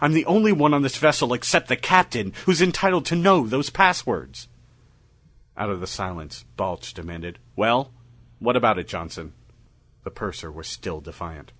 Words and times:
I'm 0.00 0.14
the 0.14 0.26
only 0.26 0.50
one 0.50 0.74
on 0.74 0.82
this 0.82 0.96
vessel 0.96 1.32
except 1.32 1.68
the 1.68 1.76
Captain 1.76 2.32
who's 2.44 2.60
entitled 2.60 3.06
to 3.06 3.14
know 3.14 3.46
those 3.46 3.70
passwords!" 3.70 4.48
Out 5.56 5.70
of 5.70 5.78
the 5.80 5.86
silence, 5.86 6.44
Balch 6.56 6.92
demanded, 6.92 7.38
"Well, 7.54 7.92
what 8.40 8.56
about 8.56 8.80
it, 8.80 8.88
Johnson?" 8.88 9.32
The 10.02 10.10
purser 10.10 10.50
was 10.50 10.66
still 10.66 11.00
defiant. 11.00 11.52